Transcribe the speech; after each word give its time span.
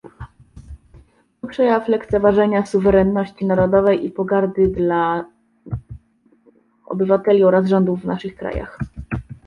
To 1.41 1.47
przejaw 1.47 1.87
lekceważenia 1.87 2.65
suwerenności 2.65 3.45
narodowej 3.45 4.05
i 4.05 4.11
pogardy 4.11 4.67
dla 4.67 5.25
obywateli 6.85 7.43
oraz 7.43 7.65
rządów 7.67 8.01
w 8.01 8.05
naszych 8.05 8.35
krajach 8.35 8.79